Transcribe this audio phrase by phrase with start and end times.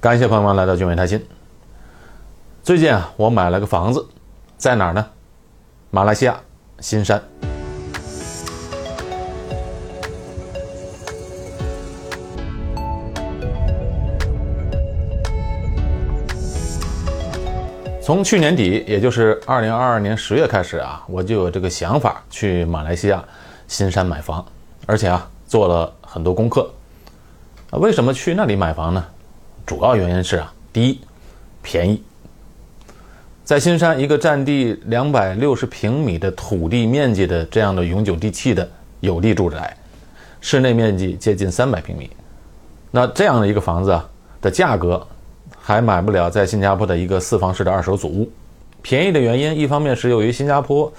[0.00, 1.22] 感谢朋友们来到俊伟谈心。
[2.62, 4.08] 最近啊，我买了个房子，
[4.56, 5.06] 在哪儿呢？
[5.90, 6.40] 马来西亚
[6.78, 7.22] 新山。
[18.00, 23.22] 从去年底，也就是二零二二年十月开始啊，我就有这个想法去马来西亚
[23.68, 24.42] 新山买房，
[24.86, 26.70] 而且啊，做了很多功课。
[27.72, 29.04] 为什么去那里买房呢？
[29.70, 30.98] 主要原因是啊，第一，
[31.62, 32.02] 便宜。
[33.44, 39.76] 在新山一个占地两百六十平米的土地面积的这样的永久地契的有地住宅，
[40.40, 42.10] 室内面积接近三百平米，
[42.90, 44.04] 那这样的一个房子啊
[44.40, 45.06] 的价格。
[45.60, 48.28] 还买不了在新加坡的一个四房式的二手祖屋，
[48.82, 50.92] 便宜的原因，一方面是由于新加坡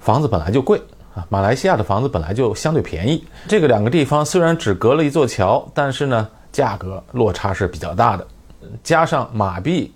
[0.00, 0.82] 房子本来就贵
[1.14, 3.24] 啊，马来西亚的房子本来就相对便宜。
[3.46, 8.26] 这个两个地方虽然只隔了一座桥，但是呢，价格落差是比较大的。
[8.82, 9.92] 加上马币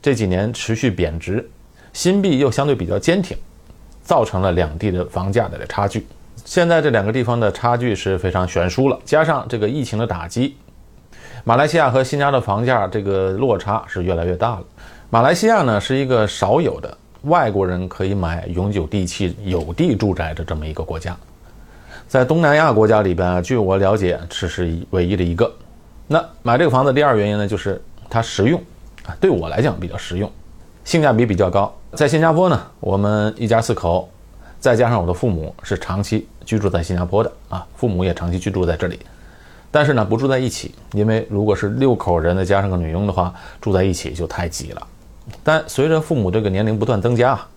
[0.00, 1.48] 这几年持续贬值，
[1.92, 3.36] 新币又相对比较坚挺，
[4.02, 6.06] 造成了两地的房价的差距。
[6.44, 10.56] 现在这两个地方的差距是非常悬殊了，加上这个疫情的打击。
[11.44, 14.64] 马来西亚和新加坡的房价这个落差是越来越大了。
[15.10, 21.16] 马来西亚呢是一个少有的外国人可以买永久地契有地住宅的这么一个国家，
[22.08, 25.52] 在东南亚国家里边啊，据我了解这是唯一的一个。
[26.06, 28.60] 那买这个房子第二原因呢，就是它实用
[29.06, 30.30] 啊，对我来讲比较实用，
[30.84, 31.74] 性价比比较高。
[31.92, 34.08] 在新加坡呢，我们一家四口，
[34.60, 38.98] 再加上我的父母是长期居住在新加坡的啊，父母也长期居住在这里。
[39.70, 44.86] 但是呢，不住在一起，因为如果是六口人再加上个女佣的话，住在一起就太挤了。
[45.42, 47.48] 但随着父母这个年龄不断增加啊，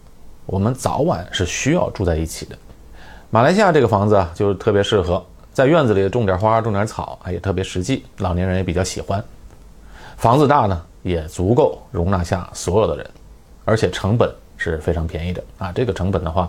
[0.45, 2.57] 我们早晚是需要住在一起的。
[3.29, 5.23] 马来西亚这个房子啊，就特别适合
[5.57, 9.23] 在院子里种点花、种点草，也特别实际，老年人也比较喜欢。
[10.15, 13.09] 房子大呢，也足够容纳下所有的人，
[13.65, 15.71] 而且成本是非常便宜的啊。
[15.71, 16.47] 这个成本的话。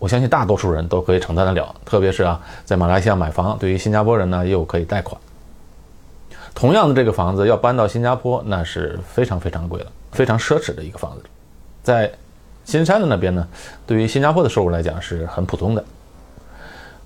[0.00, 5.16] 我相信大多数人都可以承担得了，特别是啊，在马来西亚买房，对于新加坡人呢，又可以贷款。
[6.56, 11.22] 同样的，这个房子要搬到新加坡，那是非常非常贵了，非常奢侈的一个房子。
[11.84, 12.10] 在
[12.64, 13.46] 新山的那边呢，
[13.86, 15.84] 对于新加坡的收入来讲是很普通的。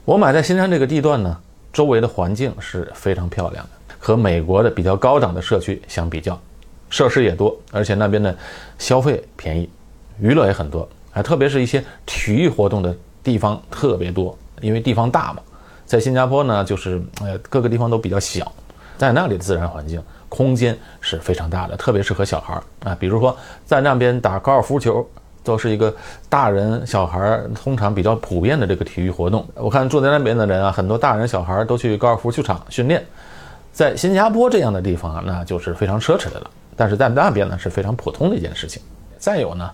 [0.08, 1.38] 我买在新山这个地段呢，
[1.70, 6.40] 周围的环境是非常漂亮的，和美国的比较高档的社区相比较，
[6.88, 8.34] 设施也多，而且那边的
[8.78, 9.68] 消费便宜，
[10.18, 10.88] 娱乐也很多。
[11.12, 15.42] 啊，特别是一些体育活动的地方特别多，因为地方大嘛。
[15.84, 18.50] 在新加坡呢，就是呃各个地方都比较小，
[18.96, 22.96] 在那里的自然环境空间是非常大的，特别适合小孩儿啊。
[22.98, 23.36] 比如说
[23.66, 25.06] 在那边打高尔夫球，
[25.42, 25.94] 都是一个
[26.28, 29.46] 大人小孩通常比较普遍的这个体育活动。
[29.54, 33.04] 我看住在那边的人啊，很多大人小孩都去高尔夫球场训练。
[33.72, 36.50] 在新加坡这样的地方啊，那就是非常奢侈的了。
[36.76, 38.82] 但是在那边呢，是非常普通的一件事情。
[39.18, 39.70] 再有呢。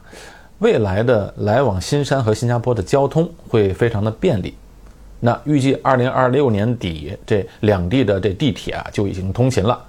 [0.61, 4.55] 未来的来往新山和新加坡的交通会非常的便利，
[5.19, 9.83] 那预计二零二六年底这两地的这地铁啊就已经通勤了，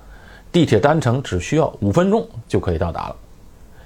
[0.51, 3.15] 地铁单程只需要五分钟就可以到达了，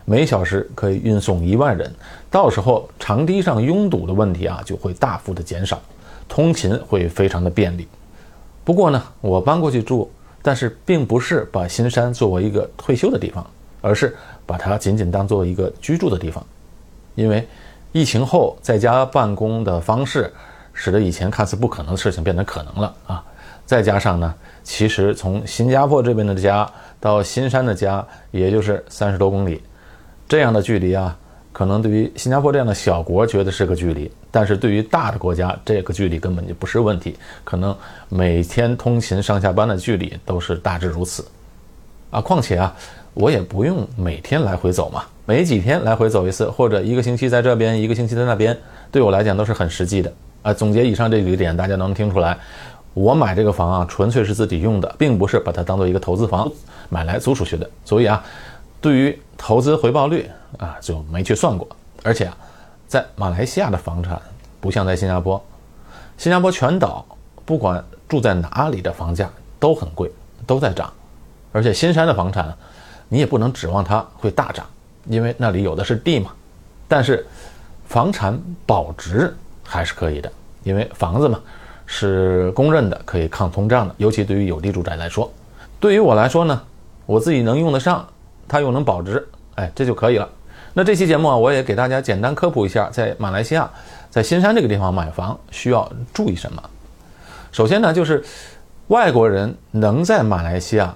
[0.10, 1.94] 每小时可以运送一万人，
[2.32, 5.80] 到时候长堤上拥堵的问题啊就会大幅的减少，
[6.28, 7.88] 通勤会非常的便利。
[8.66, 10.10] 不过呢，我搬过去住，
[10.42, 13.46] 但是并不是把新山作为一个退休的地方，
[13.82, 16.44] 而是把它仅仅当做一个居住的地方。
[17.14, 17.48] 因为
[17.92, 20.34] 疫情后在家办公的方式，
[20.74, 23.24] 使得以前看似不可能的事情变得可能了啊！
[23.64, 24.34] 再加上呢，
[24.64, 26.68] 其实从新加坡这边的家
[27.00, 29.62] 到新山的家，也就是三十多公里，
[30.30, 31.18] 这样的距离啊，
[31.52, 37.76] 可能对于新加坡这样的小国觉得是个距离，但是对于大的国家，这个距离根本就不是问题，可能
[38.08, 41.26] 每天通勤上下班的距离都是大致如此
[42.12, 42.22] 啊！
[42.22, 42.76] 况且啊，
[43.16, 45.04] 我也不用每天来回走嘛。
[45.26, 48.56] 每几天来回走一次，或者一个星期在这边，一个星期在那边，
[48.92, 50.14] 对我来讲都是很实际的
[50.44, 50.54] 啊。
[50.54, 52.38] 总结以上这几个点，大家能听出来，
[52.94, 56.52] 我买这个房啊，纯粹是自己用的，并不是把它当做一个投资房
[56.90, 57.70] 买来租出去的。
[57.86, 58.24] 所以啊，
[58.82, 61.68] 对于投资回报率啊，就没去算过。
[62.04, 62.38] 而且啊，
[62.88, 64.22] 在马来西亚的房产
[64.60, 65.44] 不像在新加坡，
[66.18, 67.06] 新加坡全岛
[67.46, 69.30] 不管住在哪里的房价
[69.60, 70.12] 都很贵，
[70.48, 70.92] 都在涨。
[71.52, 72.56] 而且新山的房产，
[73.08, 74.66] 你也不能指望它会大涨。
[75.06, 76.32] 因为那里有的是地嘛，
[76.88, 77.26] 但是
[77.88, 80.32] 房产保值还是可以的，
[80.64, 81.40] 因为房子嘛
[81.88, 85.32] 是公认的可以抗通胀的，尤其对于有地住宅来说，
[85.80, 86.62] 对于我来说呢，
[87.08, 88.08] 我自己能用得上，
[88.50, 89.26] 它又能保值，
[89.56, 90.28] 哎，这就可以了。
[90.74, 93.70] 那这期节目啊，我也给大家简单科普一下，在马来西亚，
[94.10, 96.62] 在新山这个地方买房需要注意什么。
[97.52, 98.24] 首先呢，就是
[98.88, 100.96] 外国人能在马来西亚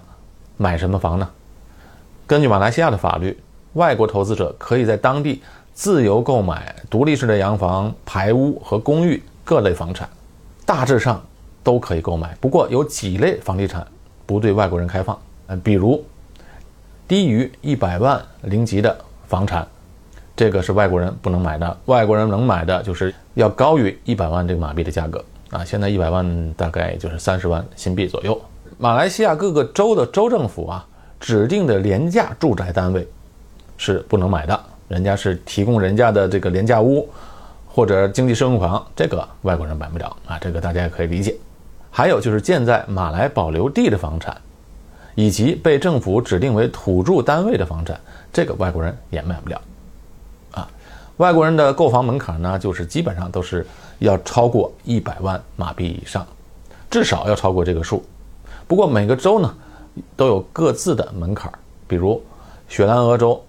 [0.57, 1.29] 买什么房呢？
[2.27, 3.37] 根据马来西亚的法律，
[3.73, 5.41] 外国投资者可以在当地
[5.73, 10.07] 自由购买独立式的洋房、排屋和公寓各类房产，
[10.65, 11.21] 大致上
[11.63, 12.37] 都可以购买。
[12.39, 13.85] 不过有几类房地产
[14.25, 16.03] 不对外国人开放，嗯，比如
[17.13, 19.67] 低于一百万零级的房产，
[20.35, 21.77] 这个是外国人不能买的。
[21.85, 25.63] 外国人能买的就是要高于一百万这个马币的价格啊。
[25.63, 28.41] 现在一百万大概就是三十万新币左右。
[28.79, 30.83] 马来西亚各个州的州政府啊。
[31.19, 33.07] 指定的廉价住宅单位
[33.77, 37.07] 是不能买的，人家是提供人家的这个廉价屋
[37.67, 41.35] 或者经济适用房，这个外国人买不了啊，这个大家也可以理解。
[41.91, 44.35] 还有就是建在马来保留地的房产，
[45.15, 47.99] 以及被政府指定为土著单位的房产，
[48.31, 49.61] 这个外国人也买不了
[50.51, 50.69] 啊。
[51.17, 53.65] 外国人的购房门槛呢，就是基本上都是
[53.99, 56.25] 要超过一百万马币以上，
[56.89, 58.03] 至少要超过这个数。
[58.67, 59.53] 不过每个州呢。
[60.15, 61.53] 都有各自的门槛，
[61.87, 62.19] 比如
[62.67, 63.39] 雪兰莪州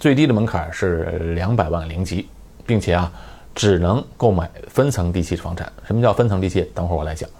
[0.00, 1.04] 最低的门槛是
[1.36, 2.28] 两百万零级，
[2.66, 3.12] 并且啊
[3.54, 5.72] 只能购买分层地契房产。
[5.86, 6.68] 什么叫分层地契？
[6.74, 7.30] 等会儿我来讲。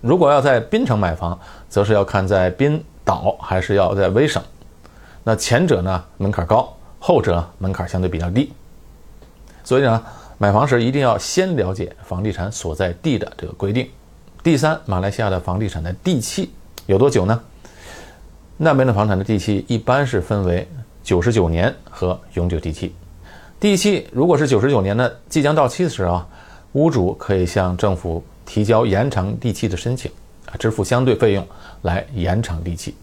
[0.00, 1.38] 如果要在槟城买房，
[1.68, 4.42] 则是要看在槟岛还是要在威省。
[5.22, 8.52] 那前者呢门槛高，后者门槛相对比较低。
[9.62, 10.02] 所以呢，
[10.38, 13.88] 买房时一定要先了解房地产所在地的这个规定。
[14.42, 16.50] 第三，马来西亚的房地产的地契
[16.86, 17.40] 有多久呢？
[18.56, 20.66] 那边的房产的地契一般是分为
[21.02, 22.94] 九十九年和永久地契。
[23.58, 26.22] 地契如果是九十九年的即将到期的时候，
[26.72, 30.10] 屋主可以向政府提交延长地契的申请，
[30.58, 31.46] 支付相对费用
[31.82, 32.94] 来延长地契。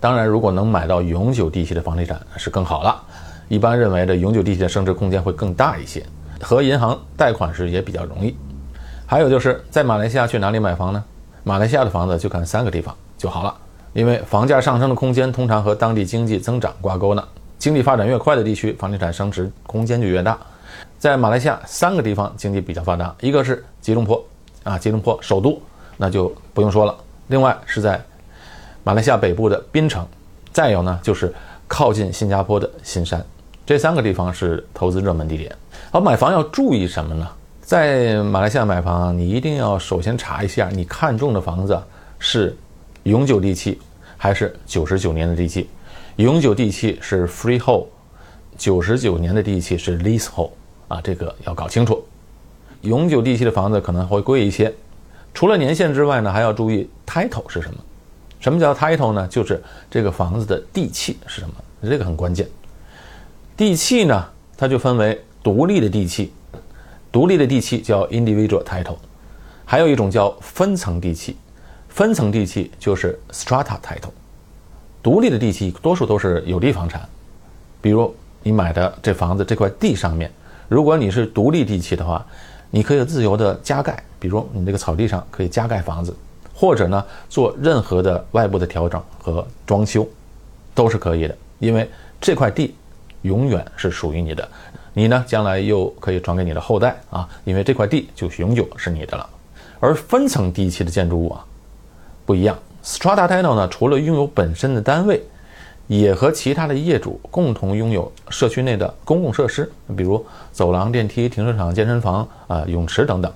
[0.00, 3.02] 当然，如果能买到永久地契的房地产是更好了。
[3.48, 6.04] 一般认为的永久地契的升值空间会更大一些，
[6.40, 8.36] 和银行贷款时也比较容易。
[9.06, 11.02] 还有就是在马来西亚去哪里买房呢？
[11.44, 13.56] 马来西亚的房子就看三个地方就好了。
[13.94, 17.26] 因为房价上升的空间通常和当地经济增长挂钩呢，
[17.58, 20.38] 经济发展越快的地区，房地产升值空间就越大。
[20.98, 24.22] 在马来西亚三个地方经济比较发达，一个是吉隆坡，
[24.62, 25.60] 啊，吉隆坡首都，
[25.98, 26.96] 那就不用说了。
[27.26, 28.02] 另外是在
[28.82, 30.06] 马来西亚北部的槟城，
[30.50, 31.30] 再有呢就是
[31.66, 33.22] 靠近新加坡的新山，
[33.66, 35.54] 这三个地方是投资热门地点。
[35.90, 37.28] 好买房要注意什么呢？
[37.60, 41.78] 在马来西亚买房，你一定要首先查一下你看中的房子
[42.18, 42.56] 是
[43.02, 43.78] 永久地契。
[44.20, 45.70] 还是九十九年的地契，
[46.16, 47.86] 永久地契是 freehold，
[48.56, 50.50] 九十九年的地契是 leasehold
[50.88, 52.04] 啊，这个要搞清楚。
[52.80, 54.74] 永久地契的房子可能会贵一些，
[55.34, 57.78] 除了年限之外呢，还要注意 title 是什么？
[58.40, 59.26] 什么叫 title 呢？
[59.28, 61.54] 就是这个房子的地契是什么？
[61.82, 62.46] 这个很关键。
[63.56, 66.32] 地契呢，它就分为独立的地契，
[67.10, 68.96] 独立的地契叫 individual title，
[69.64, 71.36] 还有一种叫分层地契。
[71.88, 74.10] 分层地契就是 strata title，
[75.02, 77.08] 独立的地契多数都是有地房产，
[77.80, 78.14] 比如
[78.44, 80.30] 你买的这房子这块地上面，
[80.68, 82.24] 如果你是独立地契的话，
[82.70, 86.16] 你可以自由的加盖，比如你这个草地上可以加盖房子，
[86.54, 90.06] 或者呢做任何的外部的调整和装修，
[90.74, 91.88] 都是可以的，因为
[92.20, 92.74] 这块地
[93.22, 94.48] 永远是属于你的，
[94.92, 99.28] 你呢将来又可以传给你的后代啊，因为这块地就永久是你的了，
[99.80, 101.44] 而分层地契的建筑物啊。
[102.26, 105.22] 不一样，strata title 呢，除了拥有本身的单位，
[105.86, 113.32] 也和其他的业主共同拥有社区内的公共设施，比如走廊、电梯、停车场、健身房啊、泳池等等。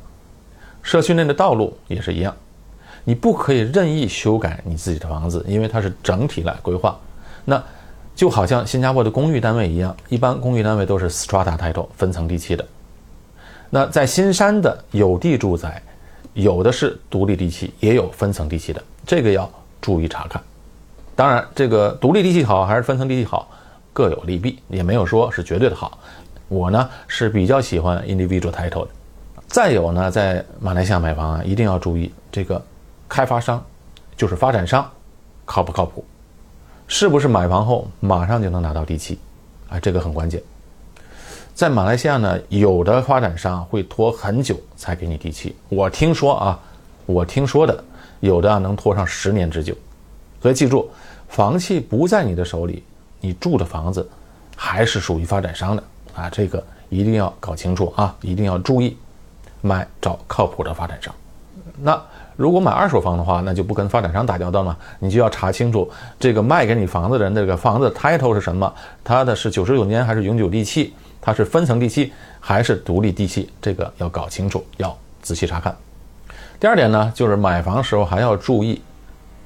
[0.82, 2.34] 社区内的道路也是一样，
[3.04, 6.98] 你不可以任意修改你自己的房子，因为它是整体来规划。
[7.44, 7.62] 那
[8.14, 12.64] 就好像新加坡的公寓单位一样，一般公寓单位都是 strata title 分层地契的。
[13.70, 15.82] 那在新山的有地住宅。
[16.34, 19.46] 有的是独立地契，也有分层地契的，这个要
[19.82, 20.42] 注意查看。
[21.14, 23.50] 当然，这个独立地契好还是分层地契好，
[23.92, 25.98] 各有利弊，也没有说是绝对的好。
[26.48, 28.88] 我呢是比较喜欢 individual title 的。
[29.52, 32.60] 再有呢，在马来西亚买房啊，一定要注意这个
[33.06, 33.62] 开发商，
[34.16, 34.90] 就是发展商，
[35.44, 36.02] 靠不靠谱？
[36.88, 39.18] 是不是买房后马上就能拿到地契？
[39.68, 40.42] 啊，这个很关键。
[41.54, 45.54] 在马来西亚呢，有的发展商会拖很久才给你地契。
[45.68, 46.58] 我听说啊，
[47.04, 47.84] 我听说的，
[48.20, 49.76] 有的能拖上十年之久。
[50.40, 50.90] 所以记住，
[51.28, 52.82] 房契不在你的手里，
[53.20, 54.08] 你住的房子
[54.56, 58.96] 还是属于发展商的啊，这个一定要搞清楚啊，一定要注意，
[59.62, 61.14] 买找靠谱的发展商。
[61.80, 61.98] 那
[62.36, 65.90] 如果买二手房的话，那就不跟发展商打交道嘛，你就要查清楚
[66.20, 68.70] 这个卖给你房子的人这个房子 title 是什么，
[69.02, 70.92] 它的是九十九年还是永久地契。
[71.24, 73.48] 它是分层地契还是独立地契？
[73.60, 75.76] 这个要搞清楚，要仔细查看。
[76.58, 78.82] 第二点呢，就是买房时候还要注意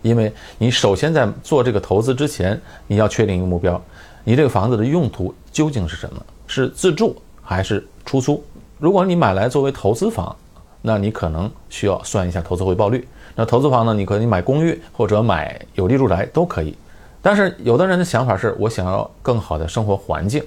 [0.00, 3.78] 因为你首先在做这个投资之前，你要确定一个目标，
[4.24, 6.24] 你这个房子的用途究竟是什么？
[6.46, 8.42] 是自住还是出租？
[8.78, 10.36] 如果你买来作为投资房，
[10.82, 13.08] 那你可能需要算一下投资回报率。
[13.34, 16.76] 那投资房呢，你可以买公寓或者买有利住宅都可以。
[17.22, 20.44] 但是有的人的想法是我想要更好的生活环境，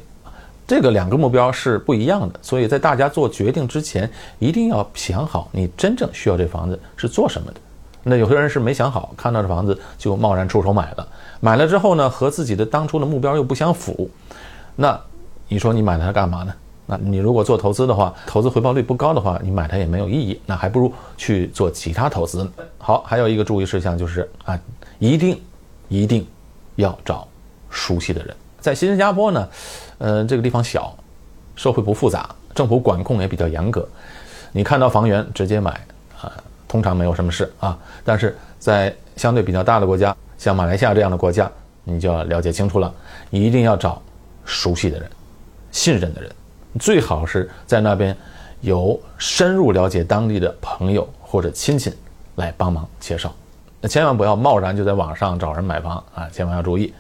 [0.68, 2.40] 这个两个目标是不一样的。
[2.42, 7.60] 所以在大家做决定之前，一定要想好你真正需要这房子是做什么的。
[8.04, 11.08] 那有些人是没想好，看到这房子就贸然出手买了，
[11.42, 14.10] 买了之后呢，和自己的当初的目标又不相符，
[14.76, 14.98] 那
[15.48, 16.54] 你说你买它干嘛呢？
[16.90, 22.50] 那你如果做投资的话，投资回报率不高的话，你买它也没有意义，那还不如去做其他投资。
[22.80, 24.60] 好，还有一个注意事项就是啊，
[24.98, 25.40] 一定
[25.88, 26.26] 一定
[26.78, 27.28] 要找
[27.70, 28.36] 熟悉的人。
[28.60, 29.48] 在新加坡呢，
[30.00, 30.98] 呃，这个地方小，
[31.56, 33.88] 社会不复杂，政府管控也比较严格，
[34.52, 35.72] 你看到房源直接买
[36.20, 36.34] 啊。
[36.68, 41.52] 通常没有什么事啊，但是在相对比较大的国家，像马来西亚这样的国家，
[41.84, 42.94] 你就要了解清楚了。
[43.32, 44.00] 一定要找
[44.46, 45.10] 熟悉的人、
[45.72, 46.32] 信任的人，
[46.78, 48.16] 最好是在那边
[48.62, 51.94] 有深入了解当地的朋友或者亲戚
[52.36, 53.34] 来帮忙介绍。
[53.82, 56.94] 那千万不要贸然就在网上找人买房啊，千万要注意，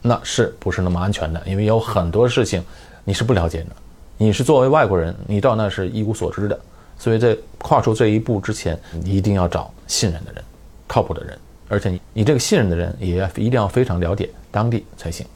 [0.00, 1.42] 那是不是那么安全的？
[1.44, 2.64] 因为有很多事情
[3.04, 3.70] 你是不了解的，
[4.16, 6.58] 你是作为外国人，你到那是一无所知的。
[6.98, 10.44] 所以在跨出这一步之前，你一定要找信任的人、
[10.86, 11.36] 靠谱的人，
[11.66, 15.26] 而且你你这个信任的人也一定要非常了解当地才行。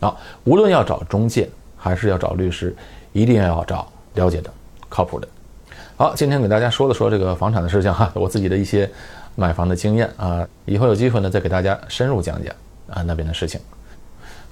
[0.00, 1.48] 好，无论要找中介
[1.78, 2.76] 还是要找律师，
[3.12, 4.50] 一定要找了解的、
[4.88, 5.28] 靠谱的。
[5.96, 8.88] 好，今天给大家说了说这个房产的事情哈，我自己的一些
[9.34, 12.54] 买房的经验啊，以后有机会呢再给大家深入讲讲
[12.88, 13.60] 啊那边的事情。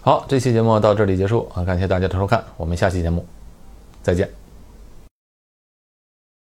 [0.01, 3.27] 好，这期节目到这里结束啊，感谢大家的收看，我们下期节目
[4.03, 4.46] 再见。